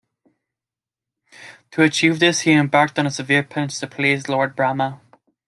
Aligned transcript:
To 1.69 1.83
achieve 1.83 2.17
this, 2.17 2.39
he 2.41 2.53
embarked 2.53 2.97
on 2.97 3.05
a 3.05 3.11
severe 3.11 3.43
penance 3.43 3.79
to 3.81 3.85
please 3.87 4.27
Lord 4.27 4.55
Brahma. 4.55 4.99